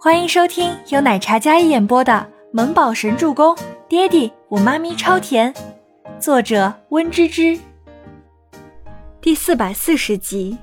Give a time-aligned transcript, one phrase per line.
[0.00, 2.12] 欢迎收听由奶茶一演播的
[2.52, 3.52] 《萌宝神助攻》，
[3.88, 5.52] 爹地我妈咪超甜，
[6.20, 7.58] 作者温芝芝。
[9.20, 10.56] 第四百四十集。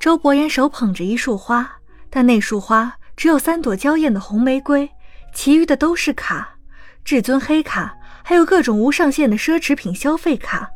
[0.00, 1.70] 周伯言手捧着一束花，
[2.08, 4.88] 但那束花只有三朵娇艳的红玫瑰，
[5.34, 6.56] 其余的都是卡，
[7.04, 10.70] 至尊黑卡，还有各种无上限的奢侈品消费卡。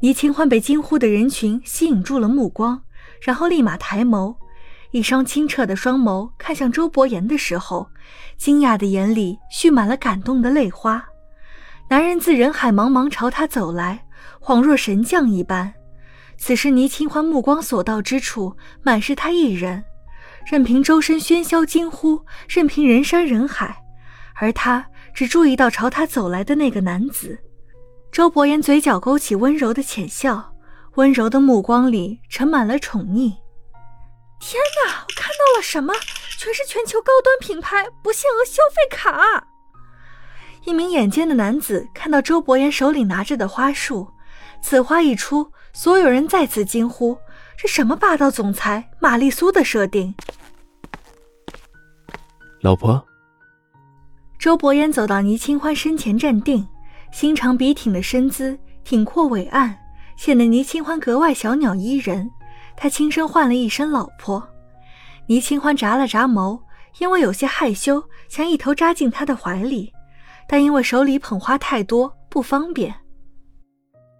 [0.00, 2.82] 倪清欢被惊呼的人群吸引住了目光，
[3.22, 4.36] 然后立马抬眸。
[4.92, 7.88] 一双清澈的双眸看向周伯言的时候，
[8.36, 11.04] 惊讶的眼里蓄满了感动的泪花。
[11.88, 14.04] 男人自人海茫茫朝他走来，
[14.40, 15.72] 恍若神将一般。
[16.36, 19.84] 此时倪清欢目光所到之处，满是他一人。
[20.46, 23.84] 任凭周身喧嚣惊呼，任凭人山人海，
[24.34, 27.38] 而他只注意到朝他走来的那个男子。
[28.10, 30.52] 周伯言嘴角勾起温柔的浅笑，
[30.94, 33.34] 温柔的目光里盛满了宠溺。
[34.40, 35.04] 天哪！
[35.06, 35.94] 我看到了什么？
[36.38, 39.46] 全是全球高端品牌不限额消费卡。
[40.64, 44.08] 一名眼尖的男子看到周伯言手里拿着的花束，
[44.62, 47.16] 此花一出，所有人再次惊呼：
[47.56, 50.14] 这什么霸道总裁玛丽苏的设定？
[52.62, 53.06] 老婆。
[54.38, 56.66] 周伯言走到倪清欢身前站定，
[57.12, 59.78] 心长笔挺的身姿，挺阔伟岸，
[60.16, 62.30] 显得倪清欢格外小鸟依人。
[62.82, 64.42] 他轻声唤了一声“老婆”，
[65.28, 66.58] 倪清欢眨了眨眸，
[66.96, 69.92] 因为有些害羞，想一头扎进他的怀里，
[70.48, 72.94] 但因为手里捧花太多，不方便。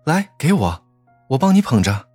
[0.05, 0.85] 来，给我，
[1.31, 2.07] 我帮你捧着。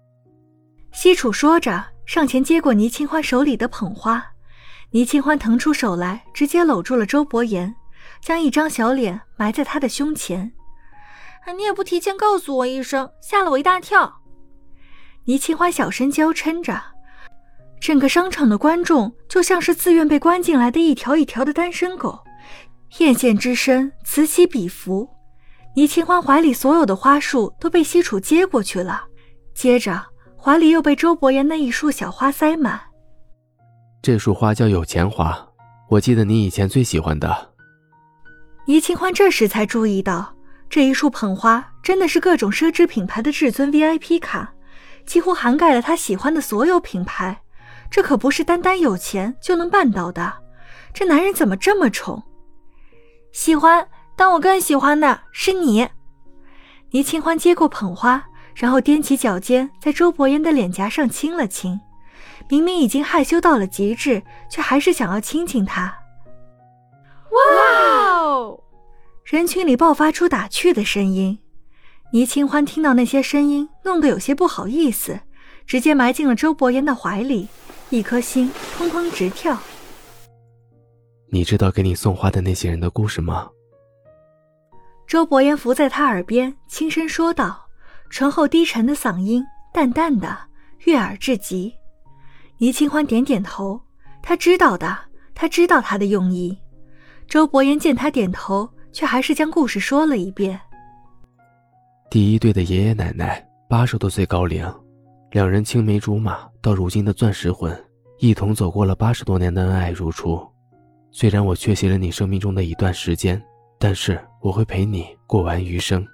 [0.91, 4.23] 西楚说着，上前接过倪清欢手里的捧花。
[4.91, 7.73] 倪清欢腾出手来，直接搂住了周伯言，
[8.21, 10.53] 将一张小脸埋在他的胸前。
[11.57, 14.21] 你也不提前告诉我一声，吓了我一大跳。
[15.25, 16.79] 倪清欢小声娇嗔着，
[17.79, 22.19] 整个商场的观众就像是自愿被关进来的一条一条的单身狗，
[22.99, 25.09] 艳羡之声此起彼伏。
[25.75, 29.03] 倪清欢怀里所有的花束都被西楚接过去了，
[29.55, 30.00] 接着
[30.39, 32.79] 怀里又被周伯言那一束小花塞满。
[34.03, 35.35] 这束花叫有钱花，
[35.89, 37.53] 我记得你以前最喜欢的。
[38.67, 40.35] 倪清欢这时才注意到，
[40.69, 44.51] 这一束捧花真的是各种奢侈品牌的至尊 VIP 卡。
[45.05, 47.41] 几乎涵盖了他喜欢的所有品牌，
[47.89, 50.33] 这可不是单单有钱就能办到的。
[50.93, 52.23] 这男人怎么这么宠？
[53.31, 55.88] 喜欢，但我更喜欢的是你。
[56.91, 58.23] 倪清欢接过捧花，
[58.55, 61.79] 然后踮起脚尖在周伯言的脸颊上亲了亲。
[62.47, 65.94] 明明已经害羞到了极致，却还是想要亲亲他。
[67.31, 68.59] 哇哦！
[69.25, 71.39] 人群里爆发出打趣的声音。
[72.11, 75.19] 倪清欢听到那些声音，弄得有些不好意思，
[75.66, 77.47] 直接埋进了周伯言的怀里，
[77.89, 79.57] 一颗心砰砰直跳。
[81.29, 83.49] 你知道给你送花的那些人的故事吗？
[85.05, 87.67] 周伯言伏在他耳边轻声说道，
[88.09, 90.38] 醇厚低沉的嗓音，淡淡的，
[90.85, 91.73] 悦耳至极。
[92.59, 93.81] 倪清欢点点头，
[94.21, 94.97] 他知道的，
[95.33, 96.57] 他知道他的用意。
[97.27, 100.61] 周伯言见他点头，却还是将故事说了一遍。
[102.15, 104.65] 第一对的爷爷奶奶八十多岁高龄，
[105.31, 107.77] 两人青梅竹马到如今的钻石婚，
[108.19, 110.41] 一同走过了八十多年的恩爱如初。
[111.11, 113.43] 虽然我缺席了你生命中的一段时间，
[113.77, 116.07] 但是我会陪你过完余生。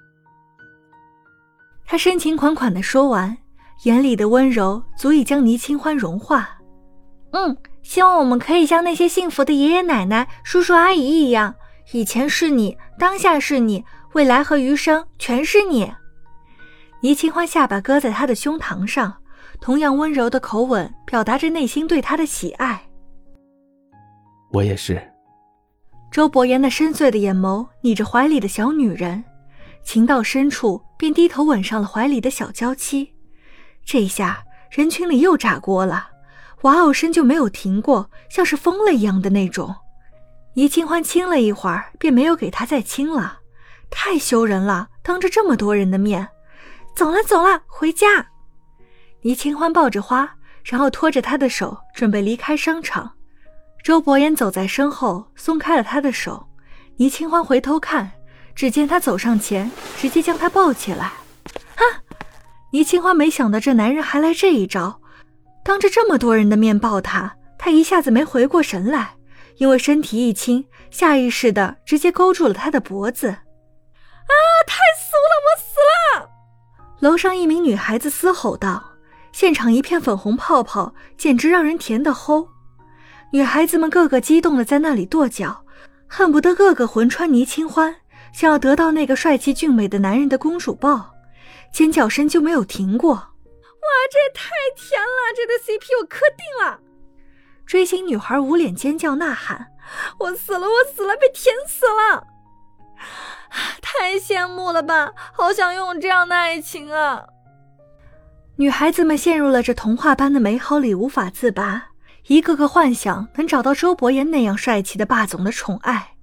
[1.86, 3.38] 他深情款款的说完，
[3.84, 6.58] 眼里的温柔足以将倪清欢融化。
[7.30, 11.54] 嗯，希望我们可以像那些幸福的爷爷奶奶、叔叔阿姨一样，
[11.92, 13.84] 以前是你，当下是你。
[14.12, 15.92] 未来和余生全是你。
[17.00, 19.14] 倪清欢下巴搁在他的胸膛上，
[19.60, 22.88] 同样温柔的口吻表达着内心对他的喜爱。
[24.52, 25.02] 我也是。
[26.10, 29.24] 周伯言那深邃的眼眸睨着怀里的小女人，
[29.82, 33.14] 情到深处便低头吻上了怀里的小娇妻。
[33.84, 36.08] 这下人群里又炸锅了，
[36.62, 39.74] 哇哦声就没有停过，像是疯了一样的那种。
[40.54, 43.40] 倪清欢亲了一会儿，便没有给他再亲了。
[43.92, 44.88] 太羞人了！
[45.02, 46.28] 当着这么多人的面，
[46.96, 48.26] 走了走了，回家。
[49.20, 53.12] 倪清欢抱着花，然后拖着他的手准备离开商场。
[53.84, 56.48] 周伯言走在身后，松开了他的手。
[56.96, 58.10] 倪清欢回头看，
[58.54, 61.06] 只见他走上前，直接将他抱起来。
[61.76, 61.82] 啊！
[62.72, 65.00] 倪清欢没想到这男人还来这一招，
[65.64, 69.16] 当着这么多人的面抱他，他一下子没回过神来，
[69.56, 73.36] 因为身体一轻，下意识的直接勾住了他的脖子。
[74.26, 74.34] 啊！
[74.66, 75.78] 太俗了，我死
[76.20, 76.30] 了！
[77.00, 78.92] 楼上一名女孩子嘶吼道，
[79.32, 82.48] 现场一片粉红泡泡，简直让人甜的齁。
[83.32, 85.64] 女孩子们个个激动的在那里跺脚，
[86.06, 87.96] 恨不得个个魂穿倪清欢，
[88.32, 91.14] 想要得到那个帅气俊美的男人的公主抱，
[91.72, 93.14] 尖叫声就没有停过。
[93.14, 95.32] 哇，这也太甜了！
[95.34, 96.78] 这对 CP 我磕定了！
[97.66, 99.72] 追星女孩捂脸尖叫呐喊
[100.20, 102.26] ：“我死了，我死了，被甜死了！
[104.12, 107.24] 太羡慕了吧，好想拥有这样的爱情啊！”
[108.56, 111.88] 女孩子们陷入了这童话般的美好里无法自拔，
[112.26, 116.16] 一个个幻想能找到周伯言那样帅气的霸总的宠爱，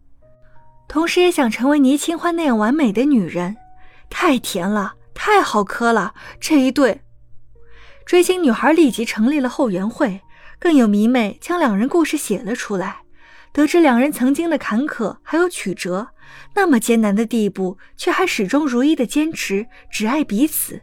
[0.88, 3.58] 同时也想成为倪清欢那样完美的女人。
[4.08, 6.14] 太甜了，太好磕了！
[6.40, 7.02] 这一对
[8.06, 10.22] 追星女孩立即成立了后援会，
[10.60, 13.02] 更有迷妹将两人故事写了出来。
[13.52, 16.10] 得知两人曾经的坎坷还有曲折，
[16.56, 20.82] 那么艰难的地步，却还始终如一的坚持，只爱彼此。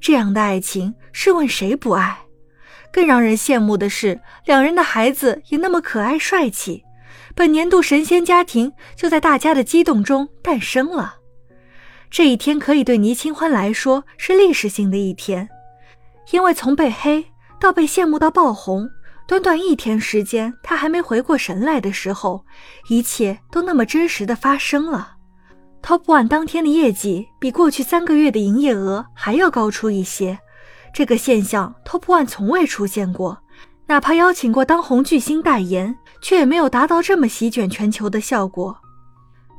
[0.00, 2.18] 这样的爱情，试问谁不爱？
[2.92, 6.84] 更让人羡慕的是，两人的孩子也那么可爱帅气。
[7.36, 11.16] 本年度神仙家庭就在大家的激动中诞生了。
[12.10, 15.48] 这一天可以对倪清欢来说是历史性的一天，
[16.32, 17.24] 因为从被黑
[17.60, 18.90] 到被羡慕到爆红，
[19.30, 22.44] 短短一天时间，他还没回过神来的时候，
[22.88, 25.12] 一切都那么真实的发生了。
[25.80, 30.40] Top One 当天的业绩比过去三个月的营业额还要高出一些，
[30.92, 33.38] 这个现象 Top One 从未出现过。
[33.86, 38.76] 哪怕邀请过当红巨星代言，却也没有达到这么席卷全球的效果。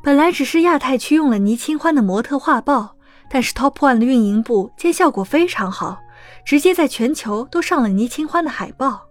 [0.03, 2.97] 本来只是亚太区用了倪清欢的模特画报，
[3.29, 5.97] 但是 Top One 的运营部见效果非常好，
[6.45, 9.07] 直接在全球都上了倪清欢的海报。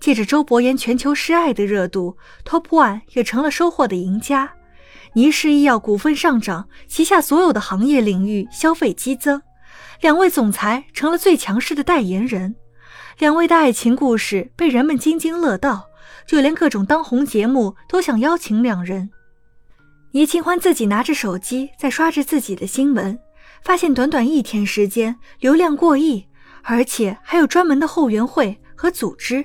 [0.00, 4.52] 借着周伯言全球示爱的热度，Top One 也成了收获的赢家。
[5.14, 9.40] 倪氏医药股份上涨，旗下所有的行业领域消费激增，
[10.02, 12.54] 两位总裁成了最强势的代言人，
[13.18, 15.88] 两位的爱情故事被人们津津乐道，
[16.26, 19.10] 就连各种当红节目都想邀请两人。
[20.12, 23.18] 倪清欢自己拿着手机在刷着自己的新闻，
[23.62, 26.26] 发现短短一天时间流量过亿，
[26.62, 29.44] 而且还有专门的后援会和组织。